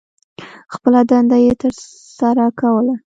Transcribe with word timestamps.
خپله 0.73 0.99
دنده 1.09 1.37
یې 1.45 1.53
تر 1.61 1.71
سرہ 2.17 2.47
کوله. 2.59 2.95